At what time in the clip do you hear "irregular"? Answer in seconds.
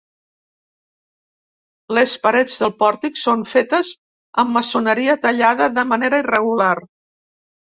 6.25-6.75